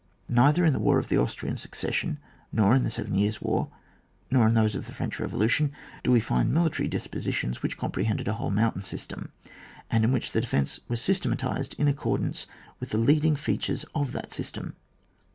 Neither 0.29 0.65
in 0.65 0.73
the 0.73 0.79
war 0.79 0.97
of 0.97 1.09
the 1.09 1.19
Austrian 1.19 1.57
Succession, 1.57 2.17
nor 2.51 2.73
in 2.73 2.81
the 2.83 2.89
Seven 2.89 3.13
Years' 3.13 3.39
War, 3.39 3.69
nor 4.31 4.47
in 4.47 4.55
those 4.55 4.73
of 4.73 4.87
the 4.87 4.93
French 4.93 5.17
Bevolution, 5.19 5.69
do 6.03 6.09
we 6.09 6.19
find 6.19 6.51
military 6.51 6.87
dispositions 6.87 7.61
which 7.61 7.77
comprehended 7.77 8.27
a 8.27 8.33
whole 8.33 8.49
mountain 8.49 8.81
system, 8.81 9.31
and 9.91 10.03
in 10.03 10.11
which 10.11 10.31
the 10.31 10.41
defence 10.41 10.79
was 10.87 11.01
systema 11.03 11.35
tised 11.35 11.75
in 11.77 11.87
accordance 11.87 12.47
with 12.79 12.89
the 12.89 12.97
leading 12.97 13.35
fea 13.35 13.59
tures 13.59 13.85
of 13.93 14.11
that 14.13 14.33
system. 14.33 14.75